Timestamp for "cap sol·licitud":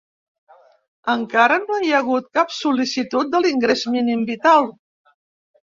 2.39-3.31